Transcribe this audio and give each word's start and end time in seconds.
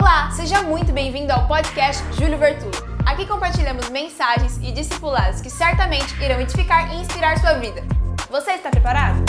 Olá, 0.00 0.30
seja 0.30 0.62
muito 0.62 0.92
bem-vindo 0.92 1.32
ao 1.32 1.48
podcast 1.48 2.04
Júlio 2.14 2.38
Vertulo. 2.38 2.70
Aqui 3.04 3.26
compartilhamos 3.26 3.88
mensagens 3.88 4.56
e 4.58 4.70
discipulados 4.70 5.40
que 5.40 5.50
certamente 5.50 6.14
irão 6.22 6.40
edificar 6.40 6.94
e 6.94 7.00
inspirar 7.00 7.36
sua 7.40 7.54
vida. 7.54 7.82
Você 8.30 8.52
está 8.52 8.70
preparado? 8.70 9.24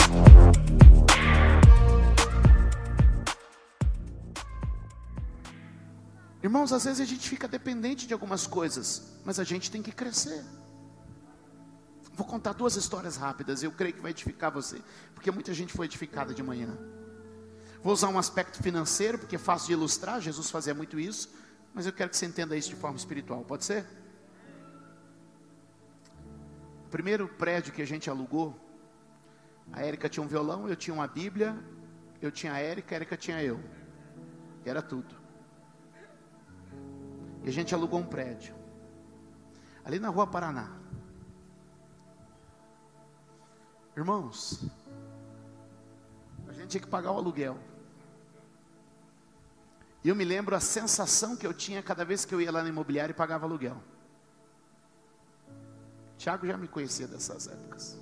Irmãos, 6.40 6.72
às 6.72 6.84
vezes 6.84 7.00
a 7.00 7.04
gente 7.04 7.28
fica 7.28 7.48
dependente 7.48 8.06
de 8.06 8.12
algumas 8.12 8.46
coisas, 8.46 9.18
mas 9.24 9.40
a 9.40 9.44
gente 9.44 9.72
tem 9.72 9.82
que 9.82 9.90
crescer. 9.90 10.44
Vou 12.14 12.24
contar 12.24 12.52
duas 12.52 12.76
histórias 12.76 13.16
rápidas, 13.16 13.64
eu 13.64 13.72
creio 13.72 13.94
que 13.94 14.00
vai 14.00 14.12
edificar 14.12 14.52
você, 14.52 14.80
porque 15.16 15.32
muita 15.32 15.52
gente 15.52 15.72
foi 15.72 15.86
edificada 15.86 16.32
de 16.32 16.44
manhã. 16.44 16.78
Vou 17.82 17.94
usar 17.94 18.08
um 18.08 18.18
aspecto 18.18 18.62
financeiro, 18.62 19.18
porque 19.18 19.36
é 19.36 19.38
fácil 19.38 19.68
de 19.68 19.72
ilustrar, 19.72 20.20
Jesus 20.20 20.50
fazia 20.50 20.74
muito 20.74 21.00
isso, 21.00 21.32
mas 21.72 21.86
eu 21.86 21.92
quero 21.92 22.10
que 22.10 22.16
você 22.16 22.26
entenda 22.26 22.54
isso 22.54 22.68
de 22.68 22.76
forma 22.76 22.96
espiritual, 22.96 23.42
pode 23.42 23.64
ser? 23.64 23.86
O 26.86 26.90
primeiro 26.90 27.26
prédio 27.26 27.72
que 27.72 27.80
a 27.80 27.86
gente 27.86 28.10
alugou, 28.10 28.54
a 29.72 29.82
Érica 29.82 30.08
tinha 30.08 30.22
um 30.22 30.28
violão, 30.28 30.68
eu 30.68 30.76
tinha 30.76 30.92
uma 30.92 31.06
Bíblia, 31.06 31.56
eu 32.20 32.30
tinha 32.30 32.52
a 32.52 32.58
Érica, 32.58 32.94
a 32.94 32.96
Érica 32.96 33.16
tinha 33.16 33.42
eu. 33.42 33.58
Era 34.64 34.82
tudo. 34.82 35.14
E 37.42 37.48
a 37.48 37.52
gente 37.52 37.74
alugou 37.74 38.00
um 38.00 38.06
prédio. 38.06 38.54
Ali 39.84 39.98
na 39.98 40.08
rua 40.08 40.26
Paraná. 40.26 40.70
Irmãos, 43.96 44.64
a 46.46 46.52
gente 46.52 46.68
tinha 46.68 46.80
que 46.80 46.88
pagar 46.88 47.12
o 47.12 47.16
aluguel. 47.16 47.69
E 50.02 50.08
eu 50.08 50.16
me 50.16 50.24
lembro 50.24 50.56
a 50.56 50.60
sensação 50.60 51.36
que 51.36 51.46
eu 51.46 51.52
tinha 51.52 51.82
cada 51.82 52.04
vez 52.04 52.24
que 52.24 52.34
eu 52.34 52.40
ia 52.40 52.50
lá 52.50 52.62
no 52.62 52.68
imobiliário 52.68 53.12
e 53.12 53.14
pagava 53.14 53.44
aluguel. 53.44 53.82
Tiago 56.16 56.46
já 56.46 56.56
me 56.56 56.68
conhecia 56.68 57.06
dessas 57.06 57.46
épocas. 57.46 57.98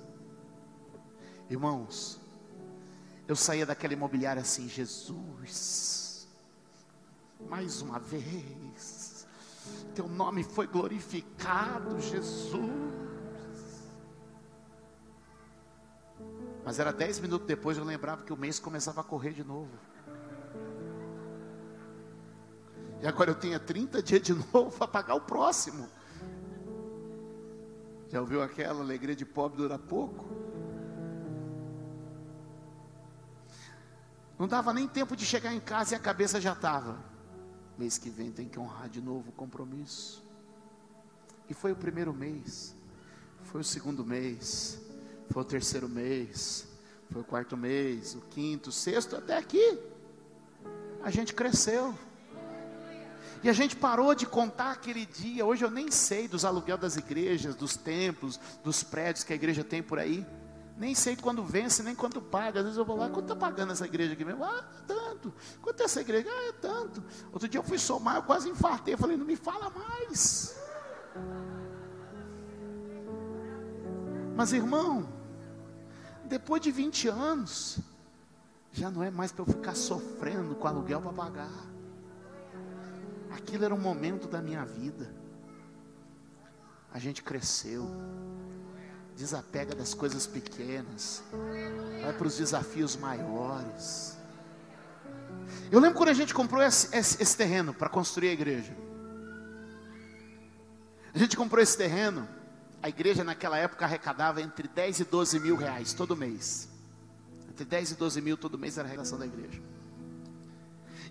Irmãos, 1.49 2.19
eu 3.27 3.35
saía 3.35 3.65
daquela 3.65 3.93
imobiliária 3.93 4.41
assim, 4.41 4.67
Jesus, 4.67 6.27
mais 7.49 7.81
uma 7.81 7.99
vez, 7.99 9.25
teu 9.95 10.07
nome 10.07 10.43
foi 10.43 10.67
glorificado, 10.67 11.99
Jesus. 11.99 12.69
Mas 16.63 16.77
era 16.77 16.91
dez 16.91 17.19
minutos 17.19 17.47
depois 17.47 17.77
eu 17.77 17.83
lembrava 17.83 18.23
que 18.23 18.33
o 18.33 18.37
mês 18.37 18.59
começava 18.59 19.01
a 19.01 19.03
correr 19.03 19.33
de 19.33 19.43
novo. 19.43 19.71
E 23.01 23.07
agora 23.07 23.31
eu 23.31 23.35
tenho 23.35 23.59
30 23.59 24.01
dias 24.03 24.21
de 24.21 24.33
novo 24.53 24.71
para 24.77 24.87
pagar 24.87 25.15
o 25.15 25.21
próximo. 25.21 25.89
Já 28.09 28.19
ouviu 28.19 28.41
aquela 28.41 28.81
alegria 28.81 29.15
de 29.15 29.25
pobre 29.25 29.57
dura 29.57 29.77
pouco? 29.77 30.25
Não 34.37 34.47
dava 34.47 34.73
nem 34.73 34.87
tempo 34.87 35.15
de 35.15 35.25
chegar 35.25 35.53
em 35.53 35.59
casa 35.59 35.93
e 35.93 35.97
a 35.97 35.99
cabeça 35.99 36.39
já 36.39 36.53
estava. 36.53 36.97
Mês 37.77 37.97
que 37.97 38.09
vem 38.09 38.31
tem 38.31 38.47
que 38.47 38.59
honrar 38.59 38.89
de 38.89 39.01
novo 39.01 39.29
o 39.29 39.33
compromisso. 39.33 40.23
E 41.49 41.53
foi 41.53 41.71
o 41.71 41.75
primeiro 41.75 42.13
mês, 42.13 42.75
foi 43.43 43.61
o 43.61 43.63
segundo 43.63 44.05
mês, 44.05 44.79
foi 45.29 45.41
o 45.41 45.45
terceiro 45.45 45.89
mês, 45.89 46.67
foi 47.11 47.21
o 47.21 47.25
quarto 47.25 47.57
mês, 47.57 48.15
o 48.15 48.21
quinto, 48.21 48.69
o 48.69 48.73
sexto, 48.73 49.15
até 49.15 49.37
aqui. 49.37 49.79
A 51.03 51.09
gente 51.09 51.33
cresceu. 51.33 51.93
E 53.41 53.49
a 53.49 53.53
gente 53.53 53.75
parou 53.75 54.13
de 54.13 54.25
contar 54.25 54.71
aquele 54.71 55.05
dia. 55.05 55.45
Hoje 55.45 55.63
eu 55.63 55.71
nem 55.71 55.89
sei 55.89 56.27
dos 56.27 56.43
aluguel 56.43 56.77
das 56.77 56.97
igrejas, 56.97 57.55
dos 57.55 57.77
templos, 57.77 58.39
dos 58.63 58.83
prédios 58.83 59.23
que 59.23 59.31
a 59.31 59.35
igreja 59.35 59.63
tem 59.63 59.81
por 59.81 59.97
aí. 59.97 60.25
Nem 60.77 60.93
sei 60.95 61.15
quando 61.15 61.43
vence, 61.43 61.81
nem 61.83 61.95
quanto 61.95 62.21
paga. 62.21 62.59
Às 62.59 62.65
vezes 62.65 62.77
eu 62.77 62.85
vou 62.85 62.97
lá, 62.97 63.09
quanto 63.09 63.31
está 63.31 63.35
pagando 63.35 63.71
essa 63.71 63.85
igreja 63.85 64.13
aqui 64.13 64.25
mesmo? 64.25 64.43
Ah, 64.43 64.63
tanto. 64.85 65.33
Quanto 65.61 65.81
é 65.81 65.83
essa 65.85 66.01
igreja? 66.01 66.29
Ah, 66.29 66.49
é 66.49 66.51
tanto. 66.53 67.03
Outro 67.31 67.47
dia 67.47 67.59
eu 67.59 67.63
fui 67.63 67.77
somar, 67.77 68.17
eu 68.17 68.23
quase 68.23 68.49
infartei. 68.49 68.93
Eu 68.93 68.97
falei, 68.97 69.15
não 69.15 69.25
me 69.25 69.35
fala 69.35 69.69
mais. 69.69 70.57
Mas 74.35 74.53
irmão, 74.53 75.09
depois 76.25 76.61
de 76.61 76.71
20 76.71 77.09
anos, 77.09 77.79
já 78.71 78.89
não 78.89 79.03
é 79.03 79.11
mais 79.11 79.31
para 79.31 79.41
eu 79.41 79.47
ficar 79.47 79.75
sofrendo 79.75 80.55
com 80.55 80.67
aluguel 80.67 81.01
para 81.01 81.11
pagar. 81.11 81.78
Aquilo 83.31 83.65
era 83.65 83.73
um 83.73 83.79
momento 83.79 84.27
da 84.27 84.41
minha 84.41 84.65
vida. 84.65 85.13
A 86.91 86.99
gente 86.99 87.21
cresceu. 87.21 87.87
Desapega 89.15 89.75
das 89.75 89.93
coisas 89.93 90.25
pequenas. 90.25 91.23
Vai 92.01 92.13
para 92.13 92.27
os 92.27 92.37
desafios 92.37 92.95
maiores. 92.95 94.17
Eu 95.71 95.79
lembro 95.79 95.97
quando 95.97 96.09
a 96.09 96.13
gente 96.13 96.33
comprou 96.33 96.63
esse, 96.63 96.95
esse, 96.95 97.21
esse 97.21 97.37
terreno 97.37 97.73
para 97.73 97.89
construir 97.89 98.29
a 98.29 98.33
igreja. 98.33 98.75
A 101.13 101.17
gente 101.17 101.35
comprou 101.35 101.61
esse 101.61 101.77
terreno. 101.77 102.27
A 102.81 102.87
igreja 102.87 103.23
naquela 103.23 103.57
época 103.57 103.85
arrecadava 103.85 104.41
entre 104.41 104.67
10 104.67 105.01
e 105.01 105.03
12 105.03 105.39
mil 105.39 105.55
reais 105.55 105.93
todo 105.93 106.15
mês. 106.15 106.69
Entre 107.49 107.65
10 107.65 107.91
e 107.91 107.95
12 107.95 108.21
mil 108.21 108.37
todo 108.37 108.57
mês 108.57 108.77
era 108.77 108.87
a 108.87 108.87
arrecadação 108.87 109.19
da 109.19 109.25
igreja. 109.25 109.61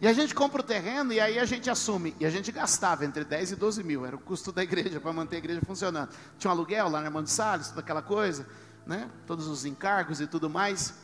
E 0.01 0.07
a 0.07 0.13
gente 0.13 0.35
compra 0.35 0.61
o 0.61 0.65
terreno 0.65 1.13
e 1.13 1.19
aí 1.19 1.39
a 1.39 1.45
gente 1.45 1.69
assume. 1.69 2.15
E 2.21 2.27
a 2.27 2.31
gente 2.31 2.53
gastava 2.53 3.05
entre 3.05 3.25
10 3.25 3.53
e 3.53 3.57
12 3.57 3.83
mil. 3.83 4.07
Era 4.07 4.15
o 4.15 4.19
custo 4.19 4.53
da 4.53 4.63
igreja 4.63 5.01
para 5.01 5.13
manter 5.13 5.37
a 5.37 5.39
igreja 5.39 5.61
funcionando. 5.67 6.11
Tinha 6.39 6.51
um 6.51 6.55
aluguel 6.55 6.89
lá 6.89 7.01
na 7.01 7.07
Irmã 7.07 7.23
de 7.23 7.31
Salles, 7.31 7.69
toda 7.69 7.81
aquela 7.81 8.03
coisa, 8.03 8.47
né? 8.87 9.11
Todos 9.27 9.49
os 9.49 9.65
encargos 9.65 10.21
e 10.21 10.27
tudo 10.27 10.49
mais. 10.49 10.95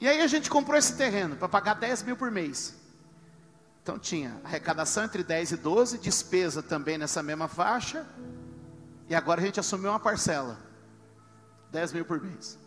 E 0.00 0.08
aí 0.08 0.22
a 0.22 0.26
gente 0.26 0.48
comprou 0.48 0.76
esse 0.76 0.96
terreno 0.96 1.36
para 1.36 1.48
pagar 1.48 1.74
10 1.74 2.02
mil 2.04 2.16
por 2.16 2.30
mês. 2.30 2.74
Então 3.82 3.98
tinha 3.98 4.40
arrecadação 4.42 5.04
entre 5.04 5.22
10 5.22 5.52
e 5.52 5.56
12, 5.56 5.98
despesa 5.98 6.62
também 6.62 6.96
nessa 6.96 7.22
mesma 7.22 7.46
faixa. 7.46 8.06
E 9.08 9.14
agora 9.14 9.40
a 9.40 9.44
gente 9.44 9.60
assumiu 9.60 9.90
uma 9.90 10.00
parcela. 10.00 10.58
10 11.70 11.92
mil 11.92 12.04
por 12.04 12.22
mês. 12.22 12.58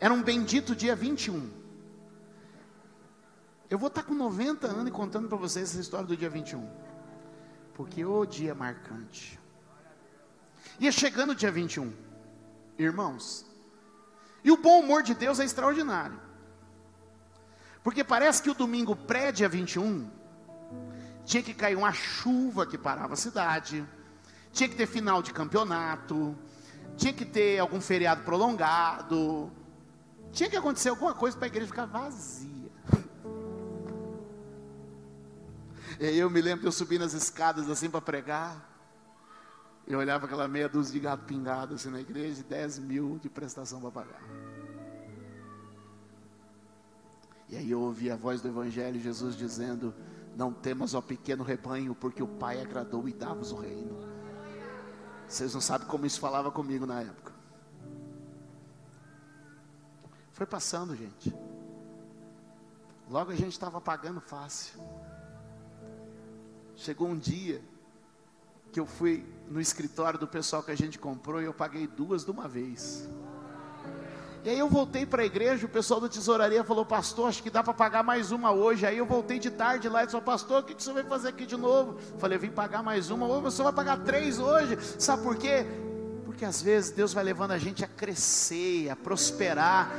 Era 0.00 0.14
um 0.14 0.22
bendito 0.22 0.74
dia 0.74 0.96
21. 0.96 1.57
Eu 3.70 3.78
vou 3.78 3.88
estar 3.88 4.02
com 4.02 4.14
90 4.14 4.66
anos 4.66 4.88
e 4.88 4.90
contando 4.90 5.28
para 5.28 5.36
vocês 5.36 5.70
essa 5.70 5.80
história 5.80 6.06
do 6.06 6.16
dia 6.16 6.30
21. 6.30 6.66
Porque 7.74 8.04
o 8.04 8.24
dia 8.24 8.54
marcante. 8.54 9.38
Ia 10.80 10.90
chegando 10.90 11.30
o 11.30 11.34
dia 11.34 11.50
21. 11.50 11.92
Irmãos. 12.78 13.44
E 14.42 14.50
o 14.50 14.56
bom 14.56 14.80
humor 14.80 15.02
de 15.02 15.14
Deus 15.14 15.38
é 15.38 15.44
extraordinário. 15.44 16.18
Porque 17.82 18.02
parece 18.02 18.42
que 18.42 18.50
o 18.50 18.54
domingo 18.54 18.96
pré-dia 18.96 19.48
21 19.48 20.10
tinha 21.24 21.42
que 21.42 21.52
cair 21.52 21.76
uma 21.76 21.92
chuva 21.92 22.66
que 22.66 22.78
parava 22.78 23.12
a 23.12 23.16
cidade, 23.16 23.86
tinha 24.50 24.68
que 24.68 24.74
ter 24.74 24.86
final 24.86 25.22
de 25.22 25.32
campeonato, 25.32 26.36
tinha 26.96 27.12
que 27.12 27.24
ter 27.24 27.58
algum 27.58 27.80
feriado 27.80 28.22
prolongado, 28.24 29.52
tinha 30.32 30.48
que 30.48 30.56
acontecer 30.56 30.88
alguma 30.88 31.14
coisa 31.14 31.36
para 31.36 31.46
a 31.46 31.48
igreja 31.48 31.66
ficar 31.66 31.86
vazia. 31.86 32.57
Eu 36.00 36.30
me 36.30 36.40
lembro 36.40 36.60
de 36.60 36.66
eu 36.66 36.72
subir 36.72 36.98
nas 36.98 37.12
escadas 37.12 37.68
assim 37.68 37.90
para 37.90 38.00
pregar. 38.00 38.68
Eu 39.86 39.98
olhava 39.98 40.26
aquela 40.26 40.46
meia 40.46 40.68
dúzia 40.68 40.92
de 40.92 41.00
gato 41.00 41.24
pingado 41.24 41.74
assim 41.74 41.90
na 41.90 42.00
igreja, 42.00 42.42
10 42.42 42.78
mil 42.80 43.18
de 43.18 43.28
prestação 43.28 43.80
para 43.80 43.90
pagar. 43.90 44.22
E 47.48 47.56
aí 47.56 47.70
eu 47.70 47.80
ouvi 47.80 48.10
a 48.10 48.16
voz 48.16 48.42
do 48.42 48.48
Evangelho, 48.48 49.00
Jesus 49.00 49.34
dizendo: 49.34 49.94
Não 50.36 50.52
temas, 50.52 50.94
ó 50.94 51.00
pequeno 51.00 51.42
rebanho, 51.42 51.94
porque 51.94 52.22
o 52.22 52.28
Pai 52.28 52.60
agradou 52.60 53.08
e 53.08 53.12
dá-vos 53.12 53.50
o 53.50 53.56
reino. 53.56 53.96
Vocês 55.26 55.54
não 55.54 55.60
sabem 55.60 55.88
como 55.88 56.06
isso 56.06 56.20
falava 56.20 56.50
comigo 56.50 56.86
na 56.86 57.00
época. 57.00 57.32
Foi 60.32 60.46
passando, 60.46 60.94
gente. 60.94 61.34
Logo 63.10 63.32
a 63.32 63.34
gente 63.34 63.52
estava 63.52 63.80
pagando 63.80 64.20
fácil. 64.20 64.78
Chegou 66.78 67.08
um 67.08 67.18
dia 67.18 67.60
que 68.70 68.78
eu 68.78 68.86
fui 68.86 69.26
no 69.50 69.60
escritório 69.60 70.16
do 70.16 70.28
pessoal 70.28 70.62
que 70.62 70.70
a 70.70 70.76
gente 70.76 70.96
comprou 70.96 71.42
e 71.42 71.44
eu 71.44 71.52
paguei 71.52 71.88
duas 71.88 72.24
de 72.24 72.30
uma 72.30 72.46
vez. 72.46 73.08
E 74.44 74.48
aí 74.48 74.56
eu 74.60 74.68
voltei 74.68 75.04
para 75.04 75.22
a 75.22 75.26
igreja, 75.26 75.66
o 75.66 75.68
pessoal 75.68 76.00
da 76.00 76.08
tesouraria 76.08 76.62
falou, 76.62 76.86
pastor, 76.86 77.28
acho 77.28 77.42
que 77.42 77.50
dá 77.50 77.64
para 77.64 77.74
pagar 77.74 78.04
mais 78.04 78.30
uma 78.30 78.52
hoje. 78.52 78.86
Aí 78.86 78.96
eu 78.96 79.04
voltei 79.04 79.40
de 79.40 79.50
tarde 79.50 79.88
lá 79.88 80.04
e 80.04 80.06
disse, 80.06 80.20
pastor, 80.20 80.62
o 80.62 80.64
que 80.64 80.80
você 80.80 80.92
vai 80.92 81.02
fazer 81.02 81.30
aqui 81.30 81.44
de 81.44 81.56
novo? 81.56 81.98
Falei, 82.16 82.38
vim 82.38 82.48
pagar 82.48 82.80
mais 82.80 83.10
uma, 83.10 83.26
ou 83.26 83.42
você 83.42 83.60
vai 83.60 83.72
pagar 83.72 83.98
três 84.04 84.38
hoje. 84.38 84.78
Sabe 85.00 85.24
por 85.24 85.34
quê? 85.34 85.66
Porque 86.24 86.44
às 86.44 86.62
vezes 86.62 86.92
Deus 86.92 87.12
vai 87.12 87.24
levando 87.24 87.50
a 87.50 87.58
gente 87.58 87.84
a 87.84 87.88
crescer, 87.88 88.88
a 88.88 88.94
prosperar. 88.94 89.90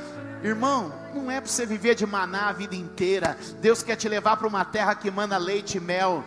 Irmão, 0.42 0.90
não 1.14 1.30
é 1.30 1.42
para 1.42 1.50
você 1.50 1.66
viver 1.66 1.94
de 1.94 2.06
maná 2.06 2.48
a 2.48 2.52
vida 2.52 2.74
inteira. 2.74 3.36
Deus 3.60 3.82
quer 3.82 3.96
te 3.96 4.08
levar 4.08 4.38
para 4.38 4.48
uma 4.48 4.64
terra 4.64 4.94
que 4.94 5.10
manda 5.10 5.36
leite 5.36 5.76
e 5.76 5.80
mel. 5.80 6.24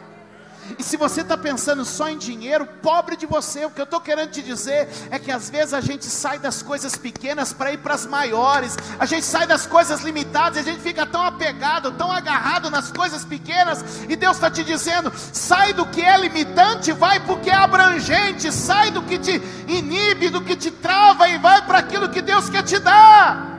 E 0.77 0.83
se 0.83 0.97
você 0.97 1.21
está 1.21 1.37
pensando 1.37 1.83
só 1.83 2.09
em 2.09 2.17
dinheiro, 2.17 2.65
pobre 2.81 3.15
de 3.15 3.25
você, 3.25 3.65
o 3.65 3.69
que 3.69 3.81
eu 3.81 3.85
estou 3.85 3.99
querendo 3.99 4.31
te 4.31 4.41
dizer 4.41 4.87
é 5.11 5.19
que 5.19 5.31
às 5.31 5.49
vezes 5.49 5.73
a 5.73 5.81
gente 5.81 6.05
sai 6.05 6.39
das 6.39 6.61
coisas 6.61 6.95
pequenas 6.95 7.51
para 7.51 7.71
ir 7.73 7.77
para 7.79 7.93
as 7.93 8.05
maiores, 8.05 8.77
a 8.97 9.05
gente 9.05 9.25
sai 9.25 9.45
das 9.45 9.65
coisas 9.65 10.01
limitadas, 10.01 10.59
a 10.59 10.61
gente 10.61 10.79
fica 10.79 11.05
tão 11.05 11.21
apegado, 11.21 11.91
tão 11.91 12.11
agarrado 12.11 12.69
nas 12.69 12.91
coisas 12.91 13.25
pequenas, 13.25 13.83
e 14.07 14.15
Deus 14.15 14.37
está 14.37 14.49
te 14.49 14.63
dizendo: 14.63 15.11
sai 15.15 15.73
do 15.73 15.85
que 15.85 16.01
é 16.01 16.17
limitante, 16.17 16.91
vai 16.91 17.19
para 17.19 17.33
o 17.33 17.39
que 17.39 17.49
é 17.49 17.55
abrangente, 17.55 18.51
sai 18.51 18.89
do 18.91 19.03
que 19.03 19.19
te 19.19 19.41
inibe, 19.67 20.29
do 20.29 20.41
que 20.41 20.55
te 20.55 20.71
trava 20.71 21.27
e 21.27 21.37
vai 21.37 21.65
para 21.65 21.79
aquilo 21.79 22.09
que 22.09 22.21
Deus 22.21 22.49
quer 22.49 22.63
te 22.63 22.79
dar. 22.79 23.51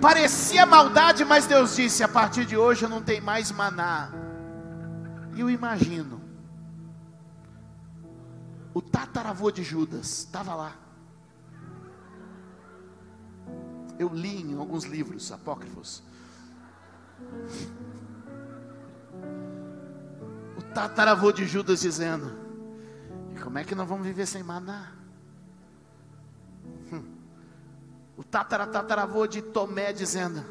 Parecia 0.00 0.66
maldade, 0.66 1.24
mas 1.24 1.46
Deus 1.46 1.76
disse: 1.76 2.02
a 2.04 2.08
partir 2.08 2.44
de 2.44 2.56
hoje 2.56 2.86
não 2.86 3.00
tenho 3.00 3.22
mais 3.22 3.50
maná 3.50 4.21
eu 5.40 5.48
imagino, 5.48 6.20
o 8.74 8.80
tataravô 8.80 9.50
de 9.50 9.62
Judas 9.62 10.18
estava 10.18 10.54
lá. 10.54 10.76
Eu 13.98 14.08
li 14.08 14.42
em 14.42 14.58
alguns 14.58 14.84
livros 14.84 15.30
apócrifos. 15.30 16.02
O 20.56 20.62
tataravô 20.74 21.30
de 21.32 21.46
Judas 21.46 21.80
dizendo: 21.80 22.32
E 23.34 23.40
como 23.40 23.58
é 23.58 23.64
que 23.64 23.74
nós 23.74 23.88
vamos 23.88 24.06
viver 24.06 24.26
sem 24.26 24.42
maná? 24.42 24.92
Hum. 26.92 27.04
O 28.16 28.24
tataravô 28.24 29.26
de 29.26 29.42
Tomé 29.42 29.92
dizendo: 29.92 30.44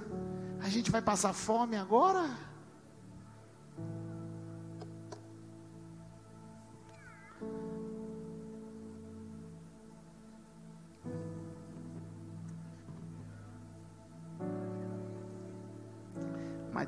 A 0.62 0.70
gente 0.70 0.92
vai 0.92 1.02
passar 1.02 1.34
fome 1.34 1.76
agora? 1.76 2.51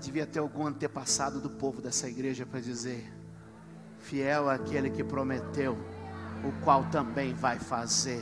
Devia 0.03 0.25
ter 0.25 0.39
algum 0.39 0.67
antepassado 0.67 1.39
do 1.39 1.49
povo 1.49 1.81
dessa 1.81 2.07
igreja 2.07 2.45
para 2.45 2.59
dizer: 2.59 3.11
Fiel 3.99 4.51
é 4.51 4.55
aquele 4.55 4.89
que 4.89 5.03
prometeu, 5.03 5.77
o 6.43 6.51
qual 6.63 6.83
também 6.85 7.33
vai 7.33 7.57
fazer. 7.57 8.21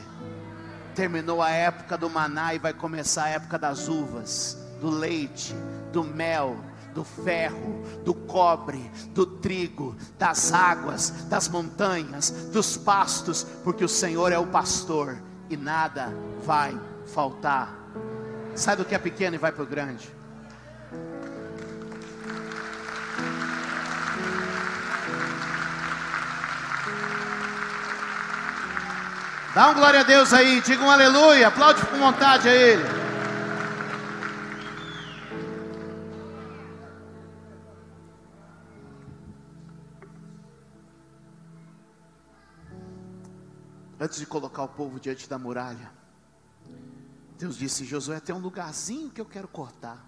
Terminou 0.94 1.42
a 1.42 1.50
época 1.50 1.98
do 1.98 2.08
maná 2.08 2.54
e 2.54 2.58
vai 2.58 2.72
começar 2.72 3.24
a 3.24 3.28
época 3.30 3.58
das 3.58 3.88
uvas, 3.88 4.56
do 4.80 4.90
leite, 4.90 5.54
do 5.92 6.04
mel, 6.04 6.56
do 6.94 7.02
ferro, 7.02 7.82
do 8.04 8.14
cobre, 8.14 8.90
do 9.08 9.26
trigo, 9.26 9.96
das 10.18 10.52
águas, 10.52 11.10
das 11.28 11.48
montanhas, 11.48 12.30
dos 12.52 12.76
pastos, 12.76 13.44
porque 13.64 13.84
o 13.84 13.88
Senhor 13.88 14.30
é 14.30 14.38
o 14.38 14.46
pastor 14.46 15.20
e 15.50 15.56
nada 15.56 16.12
vai 16.44 16.78
faltar. 17.06 17.74
Sai 18.54 18.76
do 18.76 18.84
que 18.84 18.94
é 18.94 18.98
pequeno 18.98 19.34
e 19.34 19.38
vai 19.38 19.50
para 19.50 19.64
o 19.64 19.66
grande. 19.66 20.21
Dá 29.54 29.68
um 29.68 29.74
glória 29.74 30.00
a 30.00 30.02
Deus 30.02 30.32
aí, 30.32 30.62
diga 30.62 30.82
um 30.82 30.90
aleluia, 30.90 31.48
aplaude 31.48 31.84
com 31.84 31.98
vontade 31.98 32.48
a 32.48 32.54
Ele. 32.54 32.82
Antes 44.00 44.18
de 44.18 44.24
colocar 44.24 44.62
o 44.62 44.68
povo 44.68 44.98
diante 44.98 45.28
da 45.28 45.38
muralha, 45.38 45.92
Deus 47.38 47.56
disse: 47.56 47.84
Josué, 47.84 48.20
tem 48.20 48.34
um 48.34 48.38
lugarzinho 48.38 49.10
que 49.10 49.20
eu 49.20 49.26
quero 49.26 49.48
cortar, 49.48 50.02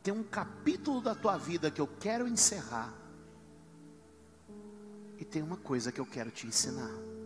tem 0.00 0.14
um 0.14 0.22
capítulo 0.22 1.00
da 1.00 1.16
tua 1.16 1.36
vida 1.36 1.72
que 1.72 1.80
eu 1.80 1.88
quero 1.88 2.28
encerrar, 2.28 2.94
e 5.18 5.24
tem 5.24 5.42
uma 5.42 5.56
coisa 5.56 5.90
que 5.90 6.00
eu 6.00 6.06
quero 6.06 6.30
te 6.30 6.46
ensinar. 6.46 7.17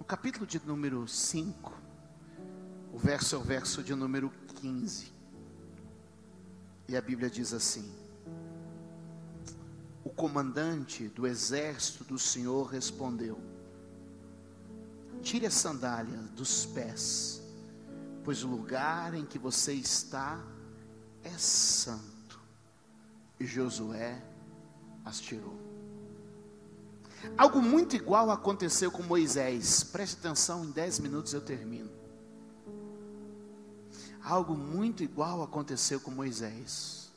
No 0.00 0.06
capítulo 0.06 0.46
de 0.46 0.58
número 0.66 1.06
5, 1.06 1.78
o 2.90 2.98
verso 2.98 3.36
é 3.36 3.38
o 3.38 3.42
verso 3.42 3.82
de 3.82 3.94
número 3.94 4.32
15. 4.54 5.12
E 6.88 6.96
a 6.96 7.02
Bíblia 7.02 7.28
diz 7.28 7.52
assim: 7.52 7.86
O 10.02 10.08
comandante 10.08 11.06
do 11.08 11.26
exército 11.26 12.02
do 12.02 12.18
Senhor 12.18 12.62
respondeu: 12.68 13.38
Tire 15.20 15.44
a 15.44 15.50
sandália 15.50 16.16
dos 16.34 16.64
pés, 16.64 17.42
pois 18.24 18.42
o 18.42 18.48
lugar 18.48 19.12
em 19.12 19.26
que 19.26 19.38
você 19.38 19.74
está 19.74 20.42
é 21.22 21.36
santo. 21.36 22.40
E 23.38 23.44
Josué 23.44 24.18
as 25.04 25.20
tirou. 25.20 25.69
Algo 27.36 27.60
muito 27.60 27.96
igual 27.96 28.30
aconteceu 28.30 28.90
com 28.90 29.02
Moisés. 29.02 29.82
Preste 29.84 30.18
atenção, 30.18 30.64
em 30.64 30.70
10 30.70 31.00
minutos 31.00 31.32
eu 31.32 31.40
termino. 31.40 31.90
Algo 34.22 34.54
muito 34.54 35.02
igual 35.02 35.42
aconteceu 35.42 36.00
com 36.00 36.10
Moisés. 36.10 37.10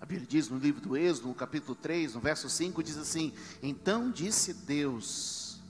A 0.00 0.06
Bíblia 0.06 0.26
diz 0.28 0.48
no 0.48 0.58
livro 0.58 0.80
do 0.80 0.96
Êxodo, 0.96 1.28
no 1.28 1.34
capítulo 1.34 1.74
3, 1.74 2.14
no 2.14 2.20
verso 2.20 2.48
5, 2.48 2.82
diz 2.82 2.96
assim: 2.96 3.32
Então 3.62 4.10
disse 4.10 4.52
Deus: 4.54 5.60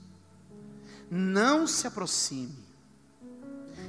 Não 1.09 1.65
se 1.65 1.87
aproxime, 1.87 2.63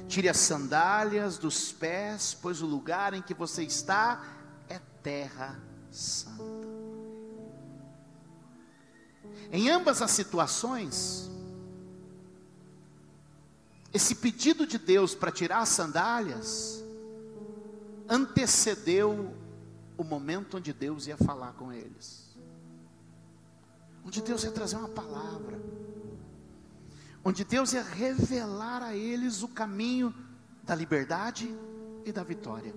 tire 0.07 0.27
as 0.27 0.37
sandálias 0.37 1.37
dos 1.37 1.71
pés, 1.71 2.35
pois 2.41 2.61
o 2.61 2.65
lugar 2.65 3.13
em 3.13 3.21
que 3.21 3.33
você 3.33 3.63
está 3.63 4.23
é 4.67 4.79
terra 5.03 5.59
santa. 5.91 6.80
Em 9.51 9.69
ambas 9.69 10.01
as 10.01 10.11
situações, 10.11 11.29
esse 13.93 14.15
pedido 14.15 14.65
de 14.65 14.77
Deus 14.77 15.13
para 15.13 15.31
tirar 15.31 15.59
as 15.59 15.69
sandálias 15.69 16.83
antecedeu 18.07 19.35
o 19.97 20.03
momento 20.03 20.57
onde 20.57 20.71
Deus 20.73 21.07
ia 21.07 21.17
falar 21.17 21.53
com 21.53 21.71
eles. 21.71 22.29
Onde 24.05 24.21
Deus 24.21 24.43
ia 24.43 24.51
trazer 24.51 24.77
uma 24.77 24.89
palavra. 24.89 25.59
Onde 27.23 27.43
Deus 27.43 27.73
ia 27.73 27.83
revelar 27.83 28.81
a 28.81 28.95
eles 28.95 29.43
o 29.43 29.47
caminho 29.47 30.13
da 30.63 30.73
liberdade 30.73 31.53
e 32.05 32.11
da 32.11 32.23
vitória. 32.23 32.73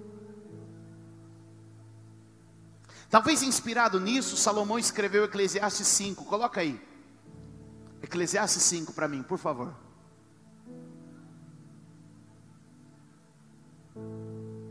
Talvez 3.15 3.45
inspirado 3.45 4.01
nisso, 4.01 4.37
Salomão 4.37 4.77
escreveu 4.77 5.23
Eclesiastes 5.23 5.87
5. 5.87 6.25
Coloca 6.25 6.61
aí. 6.61 6.85
Eclesiastes 8.03 8.65
5 8.65 8.93
para 8.93 9.07
mim, 9.07 9.23
por 9.23 9.39
favor. 9.39 9.73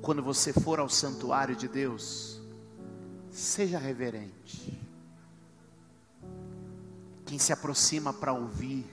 Quando 0.02 0.22
você 0.22 0.52
for 0.52 0.78
ao 0.82 0.90
santuário 0.90 1.56
de 1.56 1.70
Deus, 1.70 2.42
seja 3.32 3.78
reverente. 3.78 4.78
Quem 7.26 7.40
se 7.40 7.54
aproxima 7.54 8.12
para 8.12 8.34
ouvir 8.34 8.86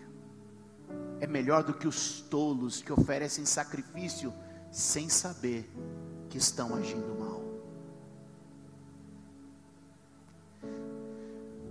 é 1.18 1.26
melhor 1.26 1.64
do 1.64 1.74
que 1.74 1.88
os 1.88 2.20
tolos 2.20 2.82
que 2.82 2.92
oferecem 2.92 3.44
sacrifício 3.44 4.32
sem 4.70 5.08
saber 5.08 5.68
que 6.28 6.38
estão 6.38 6.76
agindo 6.76 7.18
mal. 7.18 7.29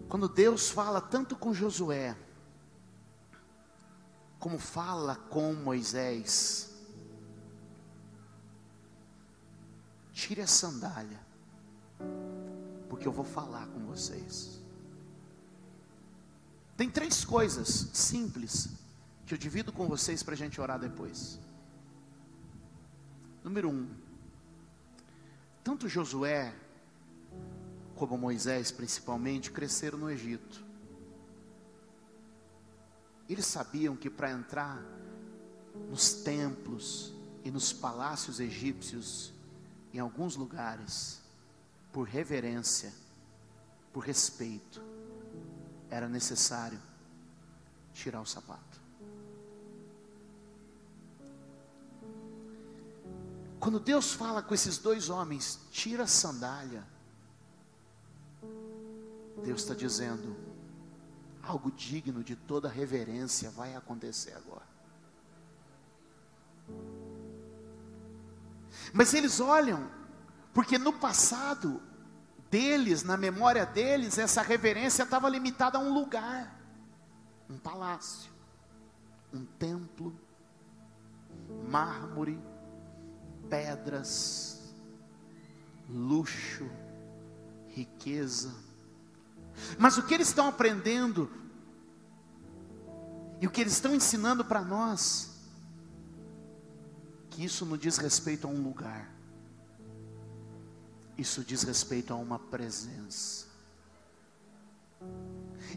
Quando 0.09 0.27
Deus 0.27 0.71
fala 0.71 0.99
tanto 0.99 1.35
com 1.35 1.53
Josué, 1.53 2.17
como 4.39 4.57
fala 4.57 5.15
com 5.15 5.53
Moisés, 5.53 6.73
tire 10.11 10.41
a 10.41 10.47
sandália, 10.47 11.19
porque 12.89 13.07
eu 13.07 13.11
vou 13.11 13.23
falar 13.23 13.67
com 13.67 13.85
vocês. 13.85 14.59
Tem 16.75 16.89
três 16.89 17.23
coisas 17.23 17.67
simples 17.93 18.69
que 19.27 19.35
eu 19.35 19.37
divido 19.37 19.71
com 19.71 19.87
vocês 19.87 20.23
para 20.23 20.33
a 20.33 20.37
gente 20.37 20.59
orar 20.59 20.79
depois. 20.79 21.39
Número 23.43 23.69
um, 23.69 23.87
tanto 25.63 25.87
Josué 25.87 26.55
como 27.99 28.17
Moisés 28.17 28.71
principalmente, 28.71 29.51
cresceram 29.51 29.97
no 29.97 30.09
Egito. 30.09 30.63
Eles 33.27 33.45
sabiam 33.45 33.95
que 33.95 34.09
para 34.09 34.31
entrar 34.31 34.81
nos 35.89 36.13
templos 36.13 37.13
e 37.43 37.51
nos 37.51 37.73
palácios 37.73 38.39
egípcios, 38.39 39.33
em 39.93 39.99
alguns 39.99 40.37
lugares, 40.37 41.19
por 41.91 42.07
reverência, 42.07 42.93
por 43.91 44.05
respeito, 44.05 44.81
era 45.89 46.07
necessário 46.07 46.79
tirar 47.93 48.21
o 48.21 48.25
sapato. 48.25 48.79
Quando 53.59 53.79
Deus 53.79 54.13
fala 54.13 54.41
com 54.41 54.53
esses 54.53 54.77
dois 54.77 55.09
homens, 55.09 55.59
tira 55.69 56.03
a 56.03 56.07
sandália, 56.07 56.87
Deus 59.43 59.61
está 59.61 59.73
dizendo, 59.73 60.35
algo 61.41 61.71
digno 61.71 62.23
de 62.23 62.35
toda 62.35 62.69
reverência 62.69 63.49
vai 63.49 63.75
acontecer 63.75 64.33
agora. 64.33 64.67
Mas 68.93 69.13
eles 69.13 69.39
olham, 69.39 69.89
porque 70.53 70.77
no 70.77 70.93
passado 70.93 71.81
deles, 72.49 73.03
na 73.03 73.17
memória 73.17 73.65
deles, 73.65 74.17
essa 74.17 74.41
reverência 74.41 75.03
estava 75.03 75.29
limitada 75.29 75.77
a 75.77 75.81
um 75.81 75.93
lugar, 75.93 76.59
um 77.49 77.57
palácio, 77.57 78.31
um 79.33 79.45
templo, 79.45 80.15
mármore, 81.69 82.39
pedras, 83.49 84.73
luxo, 85.87 86.69
riqueza. 87.69 88.53
Mas 89.77 89.97
o 89.97 90.03
que 90.03 90.13
eles 90.13 90.27
estão 90.27 90.47
aprendendo 90.47 91.29
e 93.41 93.47
o 93.47 93.49
que 93.49 93.61
eles 93.61 93.73
estão 93.73 93.95
ensinando 93.95 94.43
para 94.43 94.61
nós, 94.61 95.29
que 97.29 97.43
isso 97.43 97.65
não 97.65 97.77
diz 97.77 97.97
respeito 97.97 98.47
a 98.47 98.49
um 98.49 98.61
lugar, 98.61 99.09
isso 101.17 101.43
diz 101.43 101.63
respeito 101.63 102.13
a 102.13 102.15
uma 102.15 102.39
presença. 102.39 103.47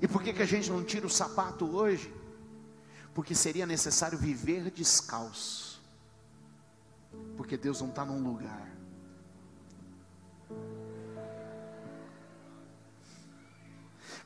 E 0.01 0.09
por 0.09 0.23
que, 0.23 0.33
que 0.33 0.43
a 0.43 0.47
gente 0.47 0.71
não 0.71 0.83
tira 0.83 1.07
o 1.07 1.11
sapato 1.11 1.65
hoje? 1.65 2.13
Porque 3.15 3.35
seria 3.35 3.67
necessário 3.67 4.19
viver 4.19 4.71
descalço. 4.71 5.81
Porque 7.37 7.57
Deus 7.57 7.81
não 7.81 7.91
está 7.91 8.05
num 8.05 8.23
lugar. 8.23 8.71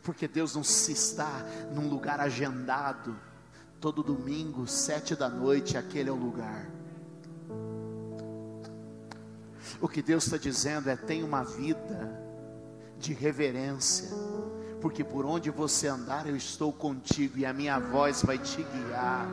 Porque 0.06 0.28
Deus 0.28 0.54
não 0.54 0.62
se 0.62 0.92
está 0.92 1.44
num 1.74 1.88
lugar 1.88 2.20
agendado. 2.20 3.18
Todo 3.80 4.04
domingo, 4.04 4.64
sete 4.64 5.16
da 5.16 5.28
noite, 5.28 5.76
aquele 5.76 6.08
é 6.08 6.12
o 6.12 6.16
lugar. 6.16 6.70
O 9.80 9.88
que 9.88 10.00
Deus 10.00 10.24
está 10.24 10.36
dizendo 10.36 10.88
é: 10.88 10.94
tem 10.94 11.24
uma 11.24 11.42
vida 11.42 12.22
de 13.00 13.12
reverência, 13.12 14.08
porque 14.80 15.02
por 15.02 15.26
onde 15.26 15.50
você 15.50 15.88
andar, 15.88 16.28
eu 16.28 16.36
estou 16.36 16.72
contigo 16.72 17.36
e 17.38 17.44
a 17.44 17.52
minha 17.52 17.80
voz 17.80 18.22
vai 18.22 18.38
te 18.38 18.62
guiar. 18.62 19.28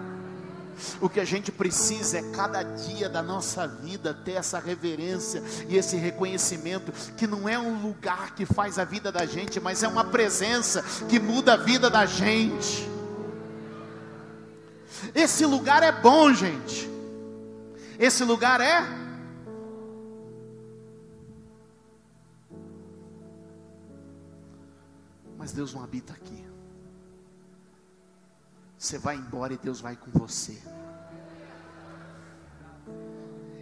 O 1.01 1.09
que 1.09 1.19
a 1.19 1.25
gente 1.25 1.51
precisa 1.51 2.19
é 2.19 2.31
cada 2.31 2.63
dia 2.63 3.09
da 3.09 3.21
nossa 3.21 3.67
vida 3.67 4.13
ter 4.13 4.33
essa 4.33 4.59
reverência 4.59 5.43
e 5.67 5.77
esse 5.77 5.95
reconhecimento 5.95 6.91
que 7.15 7.27
não 7.27 7.47
é 7.47 7.57
um 7.57 7.81
lugar 7.81 8.35
que 8.35 8.45
faz 8.45 8.79
a 8.79 8.83
vida 8.83 9.11
da 9.11 9.25
gente, 9.25 9.59
mas 9.59 9.83
é 9.83 9.87
uma 9.87 10.05
presença 10.05 10.83
que 11.07 11.19
muda 11.19 11.53
a 11.53 11.57
vida 11.57 11.89
da 11.89 12.05
gente. 12.05 12.89
Esse 15.13 15.45
lugar 15.45 15.83
é 15.83 15.91
bom, 15.91 16.33
gente. 16.33 16.89
Esse 17.99 18.23
lugar 18.23 18.61
é 18.61 19.03
Mas 25.43 25.51
Deus 25.51 25.73
não 25.73 25.83
habita 25.83 26.13
aqui. 26.13 26.52
Você 28.83 28.97
vai 28.97 29.15
embora 29.15 29.53
e 29.53 29.57
Deus 29.57 29.79
vai 29.79 29.95
com 29.95 30.11
você. 30.11 30.61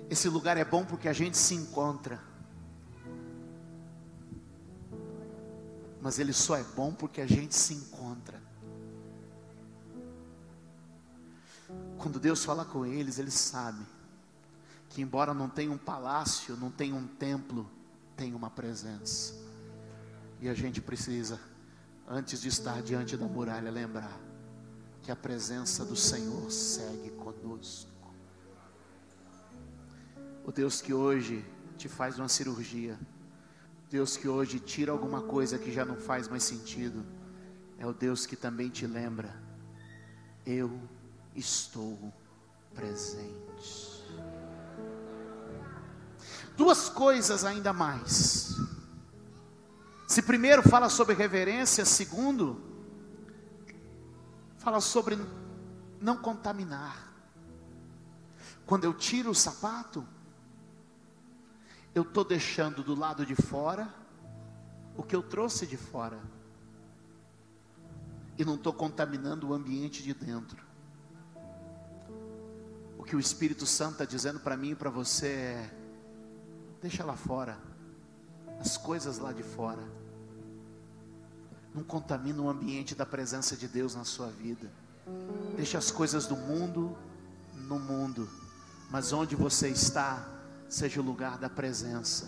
Esse 0.09 0.27
lugar 0.27 0.57
é 0.57 0.65
bom 0.65 0.83
porque 0.83 1.07
a 1.07 1.13
gente 1.13 1.37
se 1.37 1.53
encontra. 1.53 2.19
Mas 6.01 6.17
ele 6.17 6.33
só 6.33 6.57
é 6.57 6.63
bom 6.63 6.91
porque 6.91 7.21
a 7.21 7.27
gente 7.27 7.53
se 7.53 7.75
encontra. 7.75 8.41
Quando 11.99 12.19
Deus 12.19 12.43
fala 12.43 12.65
com 12.65 12.83
eles, 12.83 13.19
eles 13.19 13.35
sabem 13.35 13.85
que, 14.89 15.03
embora 15.03 15.35
não 15.35 15.47
tenha 15.47 15.71
um 15.71 15.77
palácio, 15.77 16.57
não 16.57 16.71
tenha 16.71 16.95
um 16.95 17.05
templo, 17.05 17.69
tem 18.17 18.33
uma 18.33 18.49
presença. 18.49 19.35
E 20.41 20.49
a 20.49 20.55
gente 20.55 20.81
precisa 20.81 21.39
antes 22.07 22.41
de 22.41 22.47
estar 22.47 22.81
diante 22.81 23.15
da 23.15 23.27
muralha, 23.27 23.69
lembrar 23.69 24.30
que 25.01 25.11
a 25.11 25.15
presença 25.15 25.83
do 25.83 25.95
Senhor 25.95 26.51
segue 26.51 27.09
conosco. 27.11 27.89
O 30.45 30.51
Deus 30.51 30.81
que 30.81 30.93
hoje 30.93 31.45
te 31.77 31.87
faz 31.87 32.17
uma 32.19 32.27
cirurgia, 32.27 32.99
Deus 33.89 34.15
que 34.15 34.27
hoje 34.27 34.59
tira 34.59 34.91
alguma 34.91 35.21
coisa 35.21 35.57
que 35.57 35.71
já 35.71 35.83
não 35.83 35.95
faz 35.95 36.27
mais 36.27 36.43
sentido, 36.43 37.05
é 37.77 37.85
o 37.85 37.93
Deus 37.93 38.25
que 38.25 38.35
também 38.35 38.69
te 38.69 38.85
lembra: 38.85 39.35
eu 40.45 40.79
estou 41.35 42.13
presente. 42.73 44.01
Duas 46.55 46.89
coisas 46.89 47.43
ainda 47.43 47.73
mais 47.73 48.55
se 50.11 50.21
primeiro 50.21 50.61
fala 50.61 50.89
sobre 50.89 51.15
reverência, 51.15 51.85
segundo, 51.85 52.61
fala 54.61 54.79
sobre 54.79 55.17
não 55.99 56.15
contaminar. 56.15 57.11
Quando 58.63 58.83
eu 58.83 58.93
tiro 58.93 59.31
o 59.31 59.35
sapato, 59.35 60.07
eu 61.95 62.03
estou 62.03 62.23
deixando 62.23 62.83
do 62.83 62.93
lado 62.93 63.25
de 63.25 63.35
fora 63.35 63.91
o 64.95 65.01
que 65.01 65.15
eu 65.15 65.23
trouxe 65.23 65.65
de 65.65 65.77
fora. 65.77 66.19
E 68.37 68.45
não 68.45 68.53
estou 68.53 68.71
contaminando 68.71 69.49
o 69.49 69.53
ambiente 69.53 70.03
de 70.03 70.13
dentro. 70.13 70.63
O 72.99 73.03
que 73.03 73.15
o 73.15 73.19
Espírito 73.19 73.65
Santo 73.65 73.93
está 73.93 74.05
dizendo 74.05 74.39
para 74.39 74.55
mim 74.55 74.71
e 74.71 74.75
para 74.75 74.91
você 74.91 75.27
é: 75.27 75.75
deixa 76.79 77.03
lá 77.03 77.15
fora, 77.15 77.59
as 78.59 78.77
coisas 78.77 79.17
lá 79.17 79.33
de 79.33 79.41
fora 79.41 80.00
não 81.73 81.83
contamina 81.83 82.41
o 82.41 82.49
ambiente 82.49 82.93
da 82.93 83.05
presença 83.05 83.55
de 83.55 83.67
Deus 83.67 83.95
na 83.95 84.03
sua 84.03 84.27
vida. 84.27 84.69
Deixe 85.55 85.77
as 85.77 85.91
coisas 85.91 86.25
do 86.25 86.35
mundo 86.35 86.97
no 87.67 87.79
mundo, 87.79 88.29
mas 88.89 89.13
onde 89.13 89.35
você 89.35 89.69
está, 89.69 90.27
seja 90.67 90.99
o 90.99 91.03
lugar 91.03 91.37
da 91.37 91.49
presença, 91.49 92.27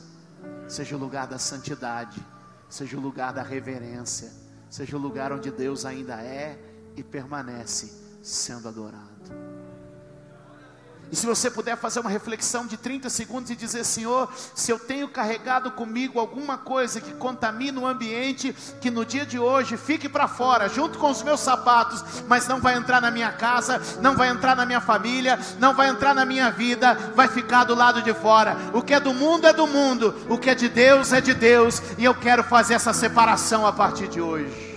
seja 0.67 0.95
o 0.95 0.99
lugar 0.99 1.27
da 1.27 1.37
santidade, 1.37 2.25
seja 2.69 2.97
o 2.97 3.01
lugar 3.01 3.33
da 3.33 3.43
reverência, 3.43 4.31
seja 4.69 4.95
o 4.95 4.99
lugar 4.99 5.31
onde 5.31 5.51
Deus 5.51 5.85
ainda 5.85 6.21
é 6.21 6.57
e 6.95 7.03
permanece 7.03 8.19
sendo 8.21 8.67
adorado. 8.67 9.12
E 11.13 11.15
se 11.15 11.27
você 11.27 11.47
puder 11.51 11.77
fazer 11.77 11.99
uma 11.99 12.09
reflexão 12.09 12.65
de 12.65 12.75
30 12.75 13.07
segundos 13.07 13.51
e 13.51 13.55
dizer: 13.55 13.85
Senhor, 13.85 14.33
se 14.55 14.71
eu 14.71 14.79
tenho 14.79 15.07
carregado 15.07 15.69
comigo 15.69 16.19
alguma 16.19 16.57
coisa 16.57 16.99
que 16.99 17.13
contamina 17.13 17.79
o 17.79 17.85
ambiente, 17.85 18.51
que 18.81 18.89
no 18.89 19.05
dia 19.05 19.23
de 19.23 19.37
hoje 19.37 19.77
fique 19.77 20.09
para 20.09 20.27
fora, 20.27 20.67
junto 20.67 20.97
com 20.97 21.11
os 21.11 21.21
meus 21.21 21.39
sapatos, 21.39 22.03
mas 22.27 22.47
não 22.47 22.59
vai 22.59 22.75
entrar 22.75 22.99
na 22.99 23.11
minha 23.11 23.31
casa, 23.31 23.79
não 24.01 24.15
vai 24.15 24.29
entrar 24.29 24.55
na 24.55 24.65
minha 24.65 24.81
família, 24.81 25.39
não 25.59 25.75
vai 25.75 25.89
entrar 25.89 26.15
na 26.15 26.25
minha 26.25 26.49
vida, 26.49 26.95
vai 27.15 27.27
ficar 27.27 27.63
do 27.63 27.75
lado 27.75 28.01
de 28.01 28.11
fora. 28.11 28.57
O 28.73 28.81
que 28.81 28.95
é 28.95 28.99
do 28.99 29.13
mundo 29.13 29.45
é 29.45 29.53
do 29.53 29.67
mundo, 29.67 30.15
o 30.27 30.39
que 30.39 30.49
é 30.49 30.55
de 30.55 30.67
Deus 30.67 31.13
é 31.13 31.21
de 31.21 31.35
Deus, 31.35 31.79
e 31.95 32.05
eu 32.05 32.15
quero 32.15 32.43
fazer 32.43 32.73
essa 32.73 32.91
separação 32.91 33.67
a 33.67 33.71
partir 33.71 34.07
de 34.07 34.19
hoje. 34.19 34.73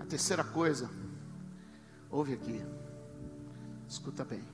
A 0.00 0.06
terceira 0.06 0.42
coisa 0.42 1.03
Ouve 2.14 2.34
aqui, 2.34 2.64
escuta 3.88 4.24
bem. 4.24 4.44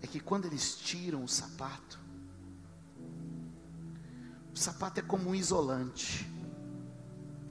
É 0.00 0.06
que 0.06 0.18
quando 0.18 0.46
eles 0.46 0.76
tiram 0.76 1.22
o 1.22 1.28
sapato, 1.28 1.98
o 4.50 4.56
sapato 4.56 5.00
é 5.00 5.02
como 5.02 5.28
um 5.28 5.34
isolante. 5.34 6.26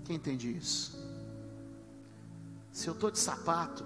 Quem 0.04 0.16
entende 0.16 0.50
isso? 0.58 0.98
Se 2.72 2.88
eu 2.88 2.96
estou 2.96 3.12
de 3.12 3.20
sapato, 3.20 3.86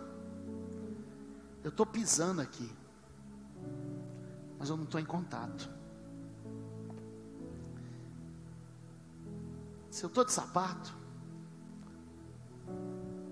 eu 1.61 1.69
estou 1.69 1.85
pisando 1.85 2.39
aqui, 2.39 2.71
mas 4.57 4.69
eu 4.69 4.77
não 4.77 4.85
estou 4.85 5.01
em 5.01 5.05
contato. 5.05 5.69
Se 9.91 10.05
eu 10.05 10.07
estou 10.07 10.23
de 10.23 10.31
sapato, 10.31 10.95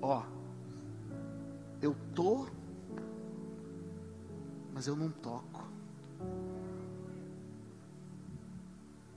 Ó, 0.02 0.24
eu 1.86 1.96
tô, 2.14 2.48
mas 4.74 4.88
eu 4.88 4.96
não 4.96 5.10
toco. 5.10 5.64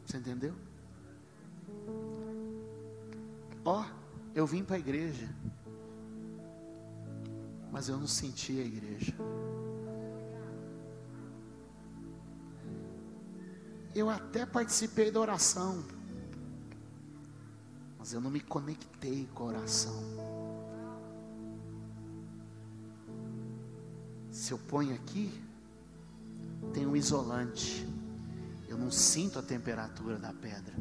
Você 0.05 0.19
entendeu? 0.19 0.55
Ó, 3.65 3.85
eu 4.35 4.47
vim 4.47 4.63
para 4.63 4.77
a 4.77 4.79
igreja, 4.79 5.29
mas 7.73 7.89
eu 7.89 7.99
não 7.99 8.07
senti 8.07 8.61
a 8.61 8.65
igreja. 8.65 9.15
Eu 13.95 14.09
até 14.09 14.47
participei 14.47 15.11
da 15.11 15.21
oração, 15.21 15.83
mas 17.99 18.13
eu 18.13 18.21
não 18.21 18.31
me 18.31 18.41
conectei 18.41 19.27
com 19.35 19.45
a 19.45 19.47
oração. 19.47 20.38
Se 24.49 24.55
eu 24.55 24.59
ponho 24.59 24.95
aqui, 24.95 25.31
tem 26.73 26.87
um 26.87 26.97
isolante. 26.97 27.87
Eu 28.67 28.79
não 28.79 28.91
sinto 28.91 29.39
a 29.39 29.43
temperatura 29.43 30.17
da 30.17 30.33
pedra. 30.33 30.75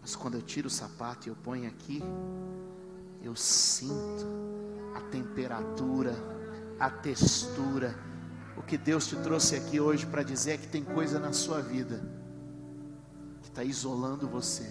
Mas 0.00 0.16
quando 0.16 0.34
eu 0.34 0.42
tiro 0.42 0.66
o 0.66 0.70
sapato 0.70 1.28
e 1.28 1.30
eu 1.30 1.36
ponho 1.36 1.68
aqui, 1.68 2.02
eu 3.22 3.36
sinto 3.36 4.26
a 4.96 5.02
temperatura, 5.02 6.16
a 6.80 6.90
textura. 6.90 7.96
O 8.56 8.62
que 8.64 8.76
Deus 8.76 9.06
te 9.06 9.14
trouxe 9.14 9.54
aqui 9.54 9.78
hoje 9.78 10.04
para 10.04 10.24
dizer 10.24 10.50
é 10.50 10.58
que 10.58 10.66
tem 10.66 10.82
coisa 10.82 11.20
na 11.20 11.32
sua 11.32 11.62
vida 11.62 12.04
que 13.40 13.50
está 13.50 13.62
isolando 13.62 14.26
você. 14.26 14.68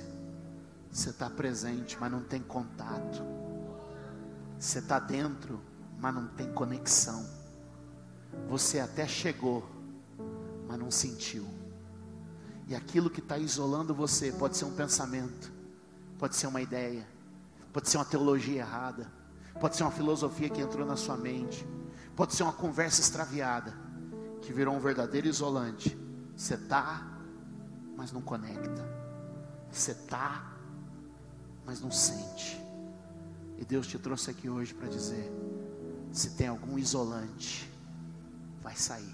Você 0.91 1.11
está 1.11 1.29
presente, 1.29 1.97
mas 1.97 2.11
não 2.11 2.21
tem 2.21 2.41
contato. 2.41 3.23
Você 4.59 4.79
está 4.79 4.99
dentro, 4.99 5.61
mas 6.03 6.13
não 6.13 6.27
tem 6.27 6.51
conexão. 6.51 7.25
Você 8.49 8.77
até 8.81 9.07
chegou, 9.07 9.65
mas 10.67 10.77
não 10.77 10.91
sentiu. 10.91 11.47
E 12.67 12.75
aquilo 12.75 13.09
que 13.09 13.21
está 13.21 13.37
isolando 13.37 13.95
você 13.95 14.29
pode 14.33 14.57
ser 14.57 14.65
um 14.65 14.75
pensamento, 14.75 15.49
pode 16.19 16.35
ser 16.35 16.47
uma 16.47 16.61
ideia, 16.61 17.07
pode 17.71 17.87
ser 17.87 17.95
uma 17.95 18.03
teologia 18.03 18.59
errada, 18.59 19.09
pode 19.61 19.77
ser 19.77 19.83
uma 19.83 19.93
filosofia 19.93 20.49
que 20.49 20.59
entrou 20.59 20.85
na 20.85 20.97
sua 20.97 21.15
mente, 21.15 21.65
pode 22.17 22.35
ser 22.35 22.43
uma 22.43 22.51
conversa 22.51 22.99
extraviada, 22.99 23.73
que 24.41 24.51
virou 24.51 24.75
um 24.75 24.81
verdadeiro 24.81 25.25
isolante. 25.25 25.97
Você 26.35 26.55
está, 26.55 27.17
mas 27.95 28.11
não 28.11 28.21
conecta. 28.21 28.85
Você 29.71 29.91
está, 29.91 30.53
mas 31.65 31.79
não 31.79 31.91
sente. 31.91 32.61
E 33.57 33.63
Deus 33.63 33.87
te 33.87 33.97
trouxe 33.97 34.31
aqui 34.31 34.49
hoje 34.49 34.73
para 34.73 34.89
dizer: 34.89 35.31
se 36.13 36.29
tem 36.29 36.47
algum 36.47 36.77
isolante, 36.77 37.67
vai 38.61 38.75
sair. 38.75 39.13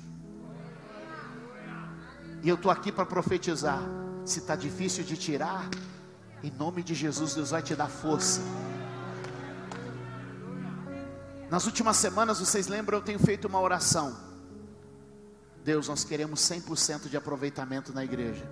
E 2.44 2.50
eu 2.50 2.56
estou 2.56 2.70
aqui 2.70 2.92
para 2.92 3.06
profetizar. 3.06 3.82
Se 4.26 4.40
está 4.40 4.56
difícil 4.56 5.06
de 5.06 5.16
tirar, 5.16 5.70
em 6.44 6.52
nome 6.52 6.84
de 6.84 6.94
Jesus, 6.94 7.34
Deus 7.34 7.52
vai 7.52 7.64
te 7.64 7.74
dar 7.74 7.88
força. 7.88 8.42
Nas 11.50 11.66
últimas 11.66 11.96
semanas, 11.98 12.40
vocês 12.40 12.68
lembram, 12.68 13.00
eu 13.00 13.04
tenho 13.04 13.18
feito 13.18 13.48
uma 13.48 13.62
oração. 13.62 14.16
Deus, 15.64 15.88
nós 15.88 16.04
queremos 16.04 16.42
100% 16.42 17.10
de 17.10 17.16
aproveitamento 17.16 17.94
na 17.94 18.04
igreja. 18.04 18.48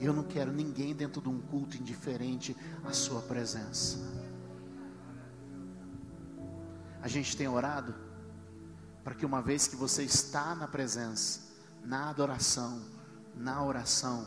Eu 0.00 0.12
não 0.12 0.22
quero 0.22 0.52
ninguém 0.52 0.94
dentro 0.94 1.20
de 1.20 1.28
um 1.28 1.40
culto 1.40 1.76
indiferente 1.76 2.56
à 2.84 2.92
Sua 2.92 3.20
presença. 3.20 3.98
A 7.02 7.08
gente 7.08 7.36
tem 7.36 7.48
orado 7.48 7.94
para 9.04 9.14
que 9.14 9.24
uma 9.24 9.40
vez 9.40 9.66
que 9.66 9.76
você 9.76 10.02
está 10.02 10.54
na 10.54 10.68
presença, 10.68 11.40
na 11.84 12.10
adoração, 12.10 12.82
na 13.34 13.64
oração, 13.64 14.26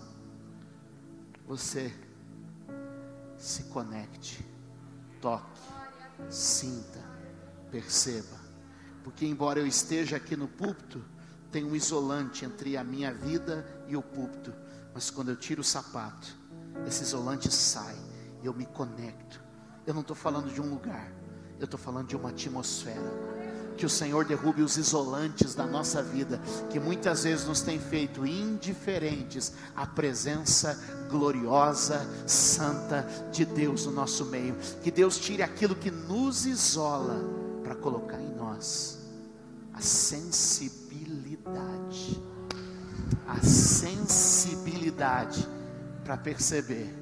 você 1.45 1.93
se 3.37 3.63
conecte, 3.63 4.45
toque, 5.19 5.61
sinta, 6.29 6.99
perceba. 7.69 8.39
Porque 9.03 9.25
embora 9.25 9.59
eu 9.59 9.67
esteja 9.67 10.17
aqui 10.17 10.35
no 10.35 10.47
púlpito, 10.47 11.03
tem 11.51 11.65
um 11.65 11.75
isolante 11.75 12.45
entre 12.45 12.77
a 12.77 12.83
minha 12.83 13.13
vida 13.13 13.67
e 13.87 13.97
o 13.97 14.01
púlpito. 14.01 14.53
Mas 14.93 15.09
quando 15.09 15.29
eu 15.29 15.35
tiro 15.35 15.61
o 15.61 15.63
sapato, 15.63 16.35
esse 16.87 17.03
isolante 17.03 17.51
sai, 17.51 17.97
eu 18.43 18.53
me 18.53 18.65
conecto. 18.65 19.41
Eu 19.85 19.93
não 19.93 20.01
estou 20.01 20.15
falando 20.15 20.53
de 20.53 20.61
um 20.61 20.69
lugar, 20.69 21.11
eu 21.61 21.65
estou 21.65 21.79
falando 21.79 22.07
de 22.07 22.15
uma 22.15 22.29
atmosfera. 22.29 23.31
Que 23.77 23.85
o 23.85 23.89
Senhor 23.89 24.25
derrube 24.25 24.61
os 24.61 24.77
isolantes 24.77 25.55
da 25.55 25.65
nossa 25.65 26.03
vida, 26.03 26.39
que 26.69 26.79
muitas 26.79 27.23
vezes 27.23 27.47
nos 27.47 27.61
tem 27.61 27.79
feito 27.79 28.25
indiferentes 28.25 29.53
à 29.75 29.85
presença 29.85 30.77
gloriosa, 31.09 32.05
santa 32.27 33.07
de 33.31 33.45
Deus 33.45 33.85
no 33.85 33.93
nosso 33.93 34.25
meio. 34.25 34.55
Que 34.83 34.91
Deus 34.91 35.17
tire 35.17 35.41
aquilo 35.41 35.75
que 35.75 35.89
nos 35.89 36.45
isola 36.45 37.23
para 37.63 37.75
colocar 37.75 38.19
em 38.19 38.35
nós 38.35 38.99
a 39.73 39.81
sensibilidade 39.81 42.21
a 43.27 43.39
sensibilidade 43.41 45.47
para 46.03 46.17
perceber: 46.17 46.93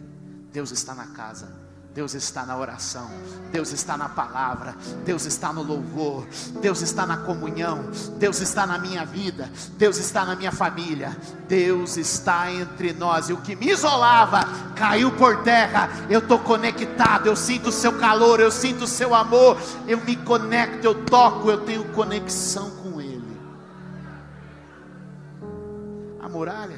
Deus 0.52 0.72
está 0.72 0.93
na 0.93 1.08
casa, 1.08 1.52
Deus 1.93 2.13
está 2.13 2.45
na 2.45 2.56
oração, 2.56 3.10
Deus 3.52 3.71
está 3.71 3.97
na 3.97 4.08
palavra, 4.08 4.75
Deus 5.04 5.25
está 5.25 5.52
no 5.52 5.63
louvor, 5.63 6.28
Deus 6.62 6.82
está 6.82 7.06
na 7.06 7.17
comunhão, 7.17 7.89
Deus 8.17 8.39
está 8.39 8.65
na 8.65 8.78
minha 8.78 9.04
vida, 9.06 9.52
Deus 9.78 9.97
está 9.97 10.23
na 10.23 10.36
minha 10.36 10.52
família, 10.52 11.17
Deus 11.47 11.97
está 11.97 12.52
entre 12.52 12.93
nós. 12.93 13.30
E 13.30 13.34
o 13.34 13.41
que 13.41 13.56
me 13.56 13.69
isolava 13.69 14.45
caiu 14.75 15.12
por 15.13 15.43
terra. 15.43 15.89
Eu 16.10 16.19
estou 16.19 16.39
conectado, 16.39 17.28
eu 17.28 17.36
sinto 17.36 17.69
o 17.69 17.71
seu 17.71 17.97
calor, 17.97 18.39
eu 18.39 18.52
sinto 18.52 18.84
o 18.84 18.88
seu 18.88 19.13
amor, 19.13 19.58
eu 19.88 19.99
me 20.02 20.15
conecto, 20.15 20.86
eu 20.86 21.04
toco, 21.06 21.49
eu 21.49 21.65
tenho 21.65 21.84
conexão 21.93 22.69
com 22.71 23.02
Ele 23.02 23.30
a 26.30 26.32
muralha 26.32 26.78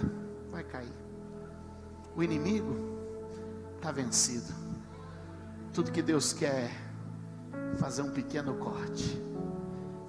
vai 0.49 0.63
cair. 0.63 0.93
O 2.15 2.23
inimigo 2.23 2.73
está 3.75 3.91
vencido. 3.91 4.53
Tudo 5.73 5.91
que 5.91 6.01
Deus 6.01 6.33
quer 6.33 6.69
fazer 7.79 8.01
um 8.01 8.11
pequeno 8.11 8.53
corte, 8.55 9.21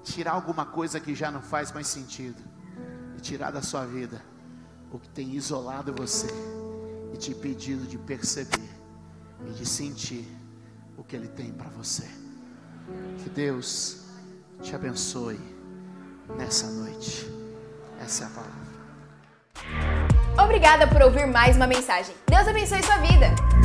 tirar 0.03 0.33
alguma 0.33 0.66
coisa 0.66 0.98
que 0.98 1.14
já 1.14 1.31
não 1.31 1.40
faz 1.40 1.70
mais 1.72 1.87
sentido 1.87 2.42
e 3.16 3.20
tirar 3.20 3.53
da 3.53 3.62
sua 3.62 3.87
vida 3.87 4.20
o 4.90 4.98
que 4.98 5.09
tem 5.09 5.35
isolado 5.35 5.94
você 5.94 6.29
e 7.14 7.16
te 7.16 7.31
impedido 7.31 7.87
de 7.87 7.96
perceber 7.96 8.70
e 9.46 9.53
de 9.53 9.64
sentir 9.64 10.27
o 10.98 11.05
que 11.05 11.16
Ele 11.16 11.29
tem 11.29 11.53
para 11.53 11.70
você. 11.70 12.09
Que 13.22 13.31
Deus 13.31 14.03
te 14.61 14.75
abençoe 14.75 15.40
nessa 16.37 16.66
noite. 16.66 17.31
Essa 18.01 18.25
é 18.25 18.27
a 18.27 18.31
palavra. 18.31 18.62
Obrigada 20.42 20.87
por 20.88 21.03
ouvir 21.03 21.27
mais 21.27 21.57
uma 21.57 21.66
mensagem. 21.66 22.14
Deus 22.27 22.46
abençoe 22.48 22.83
sua 22.83 22.98
vida. 22.98 23.62